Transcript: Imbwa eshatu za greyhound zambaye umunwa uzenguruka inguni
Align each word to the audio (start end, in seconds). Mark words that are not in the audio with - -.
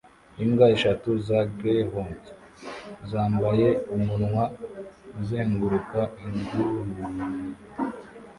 Imbwa 0.43 0.65
eshatu 0.75 1.09
za 1.27 1.39
greyhound 1.57 2.23
zambaye 3.11 3.67
umunwa 3.95 4.43
uzenguruka 5.19 5.99
inguni 6.27 6.95